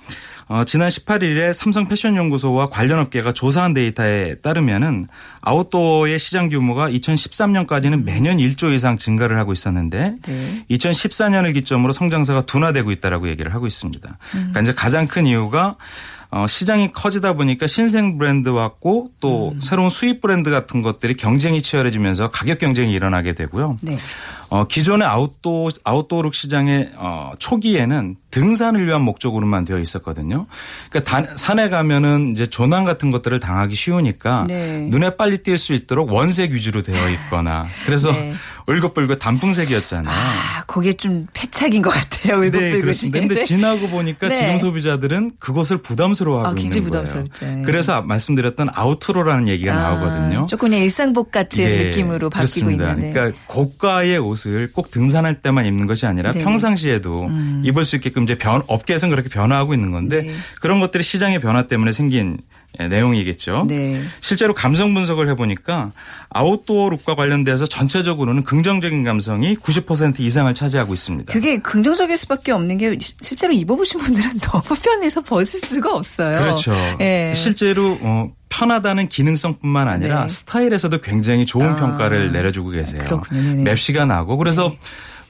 [0.51, 5.07] 어, 지난 18일에 삼성 패션연구소와 관련 업계가 조사한 데이터에 따르면은
[5.43, 10.65] 아웃도어의 시장 규모가 2013년까지는 매년 1조 이상 증가를 하고 있었는데 네.
[10.69, 14.19] 2014년을 기점으로 성장세가 둔화되고 있다라고 얘기를 하고 있습니다.
[14.33, 15.77] 그러니까 이제 가장 큰 이유가
[16.33, 22.31] 어, 시장이 커지다 보니까 신생 브랜드 왔고 또 새로운 수입 브랜드 같은 것들이 경쟁이 치열해지면서
[22.31, 23.77] 가격 경쟁이 일어나게 되고요.
[23.83, 23.99] 네.
[24.49, 30.47] 어, 기존의 아웃도어, 아웃도어룩 시장의 어, 초기에는 등산을 위한 목적으로만 되어 있었거든요.
[30.90, 34.87] 그러니까 단- 산에 가면은 이제 조난 같은 것들을 당하기 쉬우니까 네.
[34.90, 38.35] 눈에 빨리 띌 수 있도록 원색 위주로 되어 있거나 그래서 네.
[38.66, 40.14] 울긋불긋 단풍색이었잖아요.
[40.14, 42.38] 아, 그게 좀 패착인 것 같아요.
[42.40, 42.81] 네, 울긋불긋이.
[42.83, 43.19] 그렇습니다.
[43.21, 44.35] 근데 지나고 보니까 네.
[44.37, 46.85] 지금 소비자들은 그것을 부담스러워하고 아, 있는 거예요.
[46.85, 47.47] 부담스럽죠.
[47.47, 47.62] 네.
[47.66, 50.43] 그래서 말씀드렸던 아우트로라는 얘기가 나오거든요.
[50.43, 52.90] 아, 조금 그냥 일상복 같은 예, 느낌으로 바뀌고 그렇습니다.
[52.90, 53.12] 있는데.
[53.12, 56.40] 그러니까 고가의 옷을 꼭 등산할 때만 입는 것이 아니라 네.
[56.40, 56.45] 음.
[56.45, 57.29] 평상시에도
[57.64, 60.33] 입을 수 있게끔 이제 변, 업계에서는 그렇게 변화하고 있는 건데 네.
[60.61, 62.39] 그런 것들이 시장의 변화 때문에 생긴
[62.79, 63.65] 예, 내용이겠죠.
[63.69, 64.01] 네.
[64.21, 65.91] 실제로 감성 분석을 해보니까
[66.29, 71.33] 아웃도어 룩과 관련돼서 전체적으로는 긍정적인 감성이 90% 이상을 차지하고 있습니다.
[71.33, 76.39] 그게 긍정적일 수밖에 없는 게 시- 실제로 입어보신 분들은 너무 편해서 벗을 수가 없어요.
[76.39, 76.73] 그렇죠.
[77.01, 77.33] 예.
[77.35, 80.29] 실제로 어, 편하다는 기능성뿐만 아니라 네.
[80.29, 81.77] 스타일에서도 굉장히 좋은 아.
[81.77, 83.01] 평가를 내려주고 계세요.
[83.05, 83.65] 그렇군요.
[83.65, 84.73] 맵시가 나고 그래서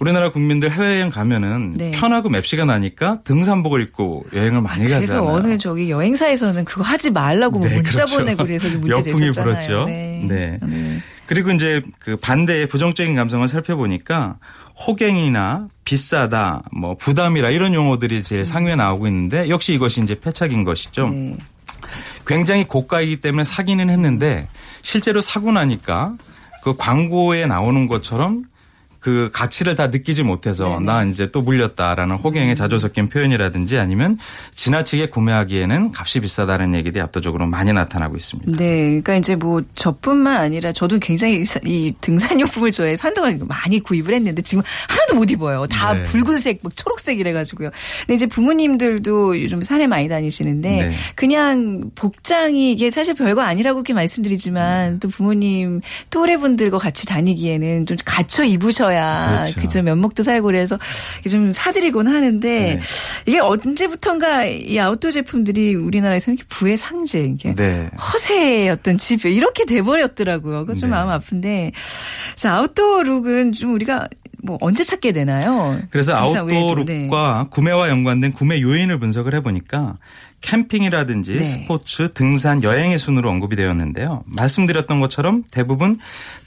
[0.01, 1.91] 우리나라 국민들 해외여행 가면은 네.
[1.91, 5.37] 편하고 맵시가 나니까 등산복을 입고 여행을 많이 그래서 가잖아요.
[5.37, 8.17] 어느 저기 여행사에서는 그거 하지 말라고 뭐 네, 문자 그렇죠.
[8.17, 9.53] 보내고 그래서 문제 역풍이 됐었잖아요.
[9.53, 9.85] 불었죠.
[9.85, 10.25] 네.
[10.27, 10.59] 네.
[10.63, 11.03] 네.
[11.27, 14.39] 그리고 이제 그 반대의 부정적인 감성을 살펴보니까
[14.87, 21.09] 호갱이나 비싸다, 뭐 부담이라 이런 용어들이 제일 상위에 나오고 있는데 역시 이것이 이제 패착인 것이죠.
[21.09, 21.37] 네.
[22.27, 24.49] 굉장히 고가이기 때문에 사기는 했는데
[24.81, 26.15] 실제로 사고 나니까
[26.63, 28.45] 그 광고에 나오는 것처럼
[29.01, 30.77] 그 가치를 다 느끼지 못해서 네네.
[30.77, 30.85] 음.
[30.85, 34.19] 나 이제 또 물렸다라는 호갱에 자주 섞인 표현이라든지 아니면
[34.55, 38.57] 지나치게 구매하기에는 값이 비싸다는 얘기들이 압도적으로 많이 나타나고 있습니다.
[38.59, 44.13] 네, 그러니까 이제 뭐 저뿐만 아니라 저도 굉장히 사- 이 등산용품을 좋아해서 한동안 많이 구입을
[44.13, 45.67] 했는데 지금 하나도 못 입어요.
[45.67, 46.03] 다 네.
[46.03, 47.71] 붉은색, 막 초록색이래 가지고요.
[48.01, 50.95] 근데 이제 부모님들도 요즘 산에 많이 다니시는데 네.
[51.15, 54.99] 그냥 복장이 이게 사실 별거 아니라고 이렇게 말씀드리지만 네.
[55.01, 59.61] 또 부모님 또래분들과 같이 다니기에는 좀 갖춰 입으셔야 그렇죠.
[59.61, 60.79] 그죠 면목도 살고 그래서
[61.29, 62.81] 좀 사드리곤 하는데 네.
[63.27, 67.89] 이게 언제부턴가 이 아웃도어 제품들이 우리나라에서 이렇게 부의 상징, 이게 네.
[67.97, 70.61] 허세의 어떤 지표 이렇게 돼버렸더라고요.
[70.61, 70.97] 그거 좀 네.
[70.97, 71.73] 마음 아픈데
[72.37, 74.09] 자 아웃도어 룩은 좀 우리가
[74.43, 75.79] 뭐 언제 찾게 되나요?
[75.91, 76.85] 그래서 아웃도어 외에도.
[76.85, 77.05] 네.
[77.05, 79.97] 룩과 구매와 연관된 구매 요인을 분석을 해보니까
[80.41, 81.45] 캠핑이라든지 네.
[81.45, 84.23] 스포츠, 등산, 여행의 순으로 언급이 되었는데요.
[84.27, 85.99] 말씀드렸던 것처럼 대부분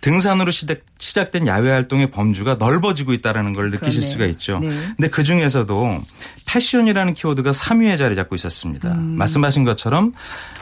[0.02, 4.12] 등산으로 시작, 시작된 야외 활동의 범주가 넓어지고 있다는 걸 느끼실 그러네요.
[4.12, 4.60] 수가 있죠.
[4.60, 4.70] 네.
[4.98, 6.02] 근데 그 중에서도
[6.46, 8.92] 패션이라는 키워드가 3위에 자리 잡고 있었습니다.
[8.92, 9.16] 음.
[9.18, 10.14] 말씀하신 것처럼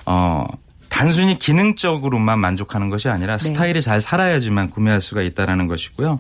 [0.06, 0.46] 어
[0.92, 3.44] 단순히 기능적으로만 만족하는 것이 아니라 네.
[3.48, 6.20] 스타일이 잘 살아야지만 구매할 수가 있다라는 것이고요.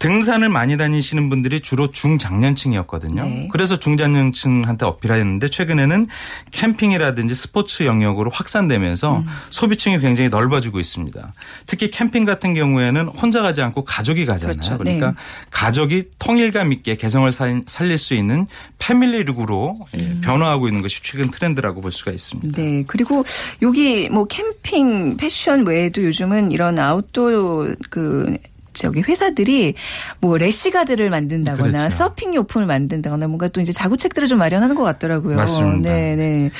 [0.00, 3.22] 등산을 많이 다니시는 분들이 주로 중장년층이었거든요.
[3.24, 3.48] 네.
[3.52, 6.06] 그래서 중장년층한테 어필하였는데 최근에는
[6.50, 9.26] 캠핑이라든지 스포츠 영역으로 확산되면서 음.
[9.50, 11.32] 소비층이 굉장히 넓어지고 있습니다.
[11.66, 14.56] 특히 캠핑 같은 경우에는 혼자 가지 않고 가족이 가잖아요.
[14.56, 14.78] 그렇죠.
[14.78, 15.14] 그러니까 네.
[15.50, 21.80] 가족이 통일감 있게 개성을 살- 살릴 수 있는 패밀리룩으로 예, 변화하고 있는 것이 최근 트렌드라고
[21.80, 22.60] 볼 수가 있습니다.
[22.60, 22.82] 네.
[22.88, 23.24] 그리고
[23.62, 28.36] 여기 뭐 캠핑 패션 외에도 요즘은 이런 아웃도어 그
[28.72, 29.74] 저기 회사들이
[30.20, 31.96] 뭐 래시가드를 만든다거나 그렇죠.
[31.96, 35.36] 서핑 용품을 만든다거나 뭔가 또 이제 자구책들을 좀 마련하는 것 같더라고요.
[35.36, 35.92] 맞습니다.
[35.92, 36.50] 네, 네.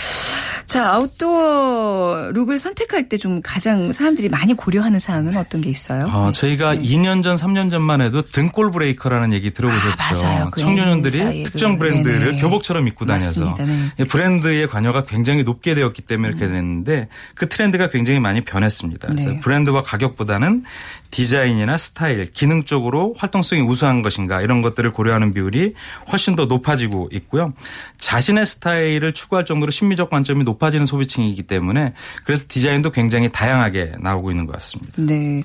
[0.66, 6.06] 자, 아웃도어 룩을 선택할 때 좀 가장 사람들이 많이 고려하는 사항은 어떤 게 있어요?
[6.12, 10.26] 어, 저희가 2년 전, 3년 전만 해도 등골 브레이커라는 얘기 들어보셨죠.
[10.26, 10.50] 아.
[10.50, 12.40] 그 청소년들이 사이에 특정 그, 브랜드를 네네.
[12.40, 13.54] 교복처럼 입고 다녀서.
[13.58, 13.92] 네.
[14.00, 19.06] 이 브랜드의 관여가 굉장히 높게 되었기 때문에 이렇게 됐는데 그 트렌드가 굉장히 많이 변했습니다.
[19.06, 19.38] 그래서 네.
[19.40, 20.64] 브랜드와 가격보다는
[21.12, 25.74] 디자인이나 스타일, 기능 적으로 활동성이 우수한 것인가 이런 것들을 고려하는 비율이
[26.10, 27.52] 훨씬 더 높아지고 있고요.
[27.98, 31.92] 자신의 스타일을 추구할 정도로 심미적 관점이 높아지는 소비층이기 때문에
[32.24, 34.92] 그래서 디자인도 굉장히 다양하게 나오고 있는 것 같습니다.
[34.96, 35.44] 네.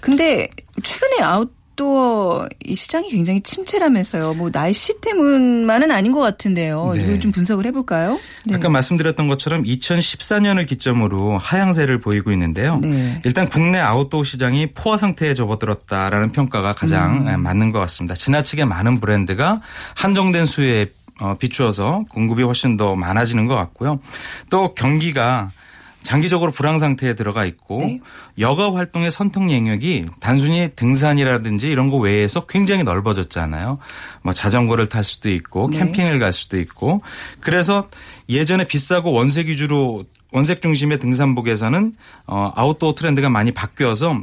[0.00, 0.48] 근데
[0.82, 4.34] 최근에 아웃 아웃도어 이 시장이 굉장히 침체라면서요.
[4.34, 6.92] 뭐 날씨 때문만은 아닌 것 같은데요.
[6.94, 7.02] 네.
[7.02, 8.18] 이걸 좀 분석을 해볼까요?
[8.44, 8.54] 네.
[8.54, 12.78] 아까 말씀드렸던 것처럼 2014년을 기점으로 하향세를 보이고 있는데요.
[12.80, 13.22] 네.
[13.24, 17.40] 일단 국내 아웃도어 시장이 포화 상태에 접어들었다라는 평가가 가장 음.
[17.42, 18.14] 맞는 것 같습니다.
[18.14, 19.60] 지나치게 많은 브랜드가
[19.94, 20.86] 한정된 수에
[21.20, 23.98] 어, 비추어서 공급이 훨씬 더 많아지는 것 같고요.
[24.50, 25.50] 또 경기가
[26.02, 28.00] 장기적으로 불황 상태에 들어가 있고 네.
[28.38, 33.78] 여가 활동의 선택 영역이 단순히 등산이라든지 이런 거 외에서 굉장히 넓어졌잖아요.
[34.22, 35.78] 뭐 자전거를 탈 수도 있고 네.
[35.78, 37.02] 캠핑을 갈 수도 있고
[37.40, 37.88] 그래서
[38.28, 41.94] 예전에 비싸고 원색 위주로 원색 중심의 등산복에서는
[42.26, 44.20] 어 아웃도어 트렌드가 많이 바뀌어서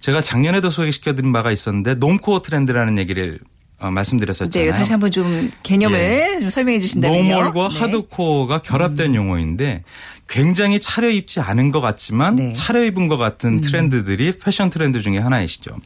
[0.00, 3.38] 제가 작년에도 소개시켜 드린 바가 있었는데 normcore 트렌드라는 얘기를
[3.78, 4.70] 어, 말씀드렸었잖아요.
[4.72, 7.22] 네, 다시 한번 좀 개념을 좀 설명해 주신다면요.
[7.34, 7.78] normal과 네.
[7.78, 9.82] 하드코어가 결합된 용어인데
[10.28, 12.46] 굉장히 차려입지 않은 것 같지만 네.
[12.48, 12.52] 음.
[12.54, 15.76] 차려입은 것 같은 트렌드들이 패션 트렌드 중에 하나이시죠.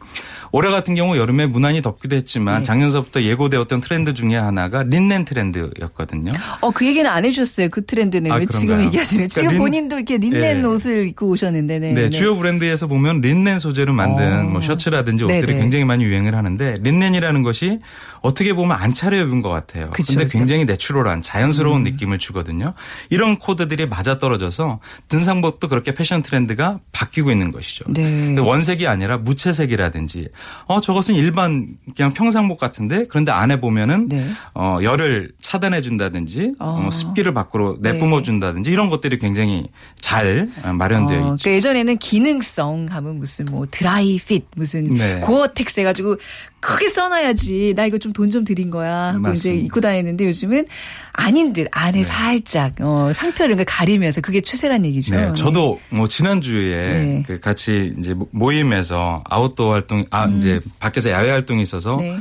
[0.53, 2.65] 올해 같은 경우 여름에 유난히 덥기도 했지만 네.
[2.65, 6.33] 작년서부터 예고되었던 트렌드 중에 하나가 린넨 트렌드였거든요.
[6.61, 7.69] 어, 그 얘기는 안 해주셨어요.
[7.69, 8.33] 그 트렌드는.
[8.33, 8.87] 아, 왜 지금 그런가요?
[8.87, 10.63] 얘기하시는 지금 그러니까 린- 본인도 이렇게 린넨 예.
[10.67, 11.79] 옷을 입고 오셨는데.
[11.79, 12.09] 네, 네, 네.
[12.11, 14.43] 주요 브랜드에서 보면 린넨 소재로 만든 어.
[14.45, 15.59] 뭐 셔츠라든지 옷들이 네네.
[15.61, 17.80] 굉장히 많이 유행을 하는데 린넨이라는 것이
[18.23, 19.91] 어떻게 보면 안 차려입은 것 같아요.
[19.91, 20.27] 그쵸, 근데.
[20.27, 21.85] 굉장히 내추럴한 자연스러운 음.
[21.85, 22.75] 느낌을 주거든요.
[23.09, 27.85] 이런 코드들이 맞아떨어져서 등산복도 그렇게 패션 트렌드가 바뀌고 있는 것이죠.
[27.89, 28.39] 네.
[28.39, 30.29] 원색이 아니라 무채색이라든지
[30.67, 34.31] 어 저것은 일반 그냥 평상복 같은데 그런데 안에 보면은 네.
[34.55, 36.85] 어 열을 차단해 준다든지 어.
[36.87, 37.93] 어, 습기를 밖으로 네.
[37.93, 39.69] 내뿜어 준다든지 이런 것들이 굉장히
[40.01, 41.43] 잘 마련되어 어, 있죠.
[41.43, 45.21] 그러니까 예전에는 기능성 하면 무슨 뭐 드라이 핏 무슨 네.
[45.21, 46.17] 고어텍스 해가지고
[46.61, 49.65] 크게 써놔야지 나 이거 좀 돈좀 들인 거야 하고 이제 맞습니다.
[49.67, 50.67] 입고 다니는데 요즘은
[51.13, 55.17] 아닌 듯 안에 살짝 어, 상표를 그러니까 가리면서 그게 추세란 얘기죠.
[55.17, 57.23] 네, 저도 뭐 지난주에 네.
[57.27, 62.19] 그 같이 이제 모임에서 아웃도어 활동, 아, 이제 밖에서 야외 활동이 있어서 네.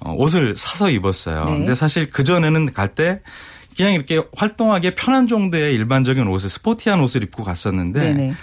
[0.00, 1.44] 어, 옷을 사서 입었어요.
[1.44, 1.58] 네.
[1.58, 3.20] 근데 사실 그전에는 갈 때
[3.76, 8.34] 그냥 이렇게 활동하기에 편한 정도의 일반적인 옷을 스포티한 옷을 입고 갔었는데 네네.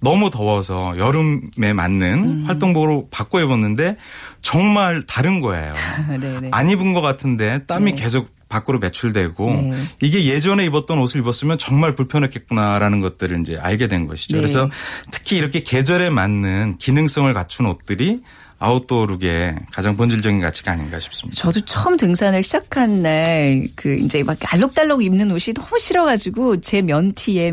[0.00, 2.42] 너무 더워서 여름에 맞는 음.
[2.46, 3.96] 활동복으로 바꿔 입었는데
[4.40, 5.74] 정말 다른 거예요.
[6.08, 6.48] 네네.
[6.52, 8.02] 안 입은 것 같은데 땀이 네.
[8.02, 9.74] 계속 밖으로 배출되고 네.
[10.02, 14.34] 이게 예전에 입었던 옷을 입었으면 정말 불편했겠구나라는 것들을 이제 알게 된 것이죠.
[14.34, 14.40] 네.
[14.40, 14.68] 그래서
[15.10, 18.22] 특히 이렇게 계절에 맞는 기능성을 갖춘 옷들이
[18.60, 21.40] 아웃도어 룩의 가장 본질적인 가치가 아닌가 싶습니다.
[21.40, 27.52] 저도 처음 등산을 시작한 날 그 이제 막 알록달록 입는 옷이 너무 싫어가지고 제 면티에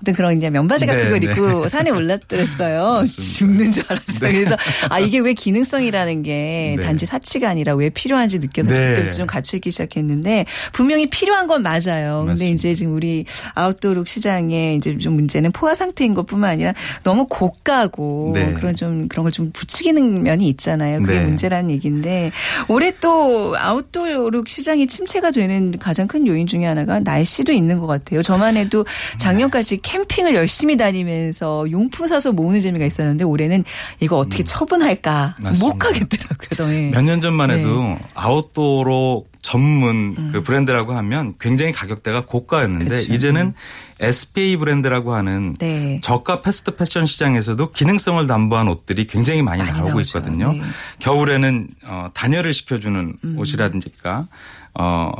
[0.00, 1.26] 어떤 그런 이제 면바지 같은 네, 걸 네.
[1.32, 3.02] 입고 산에 올랐더랬어요.
[3.36, 4.32] 죽는 줄 알았어요.
[4.32, 4.56] 그래서
[4.88, 6.82] 아 이게 왜 기능성이라는 게 네.
[6.84, 8.90] 단지 사치가 아니라 왜 필요한지 느껴서 네.
[8.90, 12.18] 그때부터 좀 갖추기 시작했는데 분명히 필요한 건 맞아요.
[12.26, 12.54] 근데 맞습니다.
[12.54, 18.52] 이제 지금 우리 아웃도어 시장에 이제 좀 문제는 포화 상태인 것뿐만 아니라 너무 고가고 네.
[18.54, 21.00] 그런 좀 그런 걸 좀 부추기는 면이 있잖아요.
[21.02, 21.24] 그게 네.
[21.24, 22.32] 문제라는 얘기인데
[22.68, 28.22] 올해 또 아웃도어룩 시장이 침체가 되는 가장 큰 요인 중에 하나가 날씨도 있는 것 같아요.
[28.22, 28.84] 저만 해도
[29.18, 33.64] 작년까지 캠핑을 열심히 다니면서 용품 사서 모으는 재미가 있었는데 올해는
[34.00, 35.44] 이거 어떻게 처분할까 못 음.
[35.44, 35.78] 맞습니다.
[35.78, 36.68] 가겠더라고요.
[36.68, 36.90] 네.
[36.90, 37.98] 몇년 전만 해도 네.
[38.14, 42.88] 아웃도어로 전문 그 브랜드라고 하면 굉장히 가격대가 고가였는데 음.
[42.88, 43.12] 그렇죠.
[43.12, 43.52] 이제는
[44.00, 46.00] SPA 브랜드라고 하는 네.
[46.02, 50.18] 저가 패스트 패션 시장에서도 기능성을 담보한 옷들이 굉장히 많이, 많이 나오고 나오죠.
[50.18, 50.50] 있거든요.
[50.50, 50.60] 네.
[50.60, 50.70] 음.
[50.98, 54.26] 겨울에는 어, 단열을 시켜주는 옷이라든지가
[54.74, 55.12] 어.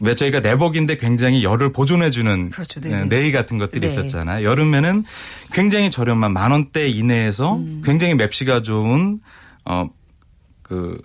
[0.00, 2.80] 왜 저희가 내복인데 굉장히 열을 보존해주는 그렇죠.
[2.80, 3.04] 네네.
[3.04, 3.86] 네이 같은 것들이 네.
[3.86, 4.44] 있었잖아요.
[4.44, 5.04] 여름에는
[5.52, 7.80] 굉장히 저렴한 만 원대 이내에서 음.
[7.84, 9.20] 굉장히 맵시가 좋은
[9.62, 11.00] 어그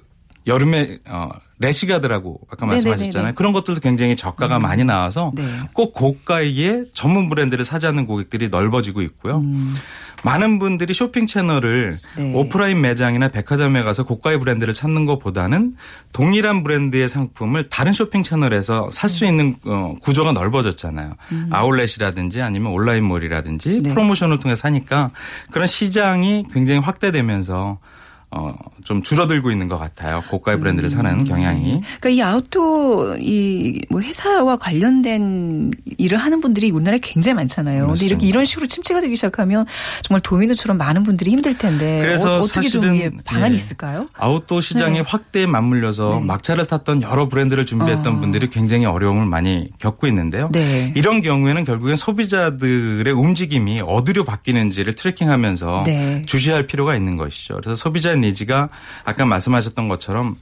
[0.47, 2.65] 여름에 어 레시가드라고 아까.
[2.65, 3.33] 말씀하셨잖아요.
[3.35, 5.45] 그런 것들도 굉장히 저가가 많이 나와서 네.
[5.73, 9.43] 꼭 고가의 전문 브랜드를 사지하는 고객들이 넓어지고 있고요.
[10.23, 12.23] 많은 분들이 쇼핑 채널을 음.
[12.23, 12.33] 네.
[12.33, 15.75] 오프라인 매장이나 백화점에 가서 고가의 브랜드를 찾는 것보다는
[16.11, 21.15] 동일한 브랜드의 상품을 다른 쇼핑 채널에서 살 수 있는 어, 구조가 넓어졌잖아요.
[21.49, 23.83] 아울렛이라든지 아니면 온라인몰이라든지 음.
[23.83, 23.89] 네.
[23.89, 25.11] 프로모션을 통해 사니까
[25.51, 27.79] 그런 시장이 굉장히 확대되면서
[28.31, 30.23] 어, 좀 줄어들고 있는 것 같아요.
[30.29, 30.89] 고가의 브랜드를 음.
[30.89, 31.81] 사는 경향이.
[31.99, 37.79] 그러니까 이 아웃도어 이뭐 회사와 관련된 일을 하는 분들이 우리나라에 굉장히 많잖아요.
[37.79, 38.05] 근데 맞습니다.
[38.05, 39.65] 이렇게 이런 식으로 침체가 되기 시작하면
[40.03, 43.55] 정말 도미노처럼 많은 분들이 힘들 텐데 그래서 어, 떻게 좀 사실은 이게 방안이 예.
[43.55, 44.07] 있을까요?
[44.13, 45.03] 아웃도어 시장의 네.
[45.07, 48.19] 확대에 맞물려서 막차를 탔던 여러 브랜드를 준비했던 어.
[48.19, 50.49] 분들이 굉장히 어려움을 많이 겪고 있는데요.
[50.51, 50.93] 네.
[50.95, 56.23] 이런 경우에는 결국엔 소비자들의 움직임이 어디로 바뀌는지를 트래킹하면서 네.
[56.27, 57.55] 주시할 필요가 있는 것이죠.
[57.55, 58.69] 그래서 소비자 니즈가
[59.05, 60.35] 아까 말씀하셨던 것처럼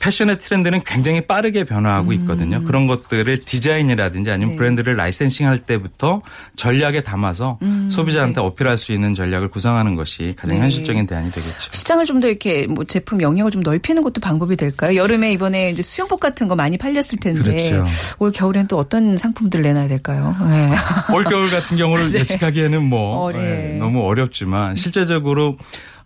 [0.00, 2.62] 패션의 트렌드는 굉장히 빠르게 변화하고 있거든요.
[2.62, 4.56] 그런 것들을 디자인이라든지 아니면 네.
[4.56, 6.20] 브랜드를 라이센싱할 때부터
[6.56, 10.62] 전략에 담아서 소비자한테 어필할 수 있는 전략을 구상하는 것이 가장 네.
[10.62, 11.70] 현실적인 대안이 되겠죠.
[11.72, 14.96] 시장을 좀 더 이렇게 뭐 제품 영역을 좀 넓히는 것도 방법이 될까요?
[14.96, 17.86] 여름에 이번에 이제 수영복 같은 거 많이 팔렸을 텐데 그렇죠.
[18.18, 20.34] 올 겨울엔 또 어떤 상품들 내놔야 될까요?
[20.48, 20.74] 네.
[21.14, 23.74] 올겨울 같은 경우를 예측하기에는 뭐 어, 네.
[23.74, 25.56] 예, 너무 어렵지만 실제적으로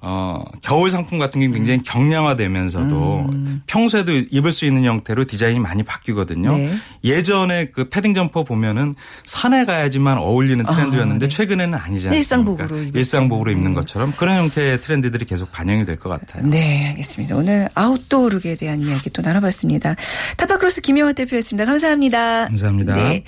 [0.04, 3.30] 어, 겨울 상품 같은 게 굉장히 경량화되면서도
[3.68, 6.56] 평소에도 입을 수 있는 형태로 디자인이 많이 바뀌거든요.
[6.56, 6.72] 네.
[7.04, 11.34] 예전에 그 패딩 점퍼 보면은 산에 가야지만 어울리는 트렌드였는데 아, 네.
[11.34, 12.16] 최근에는 아니지 않습니까?
[12.16, 13.52] 일상복으로 수 일상복으로.
[13.52, 16.44] 입는 것처럼 그런 형태의 트렌드들이 계속 반영이 될 것 같아요.
[16.48, 17.36] 네, 알겠습니다.
[17.36, 19.94] 오늘 아웃도어 룩에 대한 이야기 또 나눠봤습니다.
[20.36, 21.64] 타파크로스 김영화 대표였습니다.
[21.64, 22.46] 감사합니다.
[22.46, 22.94] 감사합니다.
[22.96, 23.22] 네.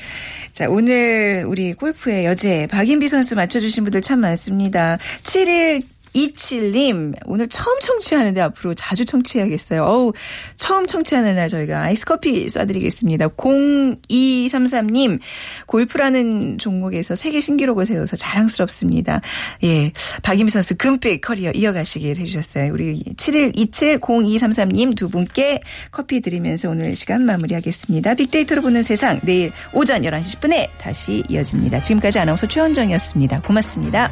[0.51, 4.99] 자, 오늘 우리 골프의 여제 박인비 선수 맞춰주신 분들 참 많습니다.
[5.23, 5.83] 7일
[6.15, 9.83] 27님, 오늘 처음 청취하는데 앞으로 자주 청취해야겠어요.
[9.83, 10.13] 어우,
[10.57, 13.37] 처음 청취하는 날 저희가 아이스 커피 쏴드리겠습니다.
[13.37, 15.19] 0233님,
[15.67, 19.21] 골프라는 종목에서 세계 신기록을 세워서 자랑스럽습니다.
[19.65, 19.93] 예.
[20.23, 22.73] 박임희 선수 금빛 커리어 이어가시길 해주셨어요.
[22.73, 28.15] 우리 71270233님 두 분께 커피 드리면서 오늘 시간 마무리하겠습니다.
[28.15, 31.81] 빅데이터로 보는 세상 내일 오전 11시 10분에 다시 이어집니다.
[31.81, 33.43] 지금까지 아나운서 최원정이었습니다.
[33.43, 34.11] 고맙습니다.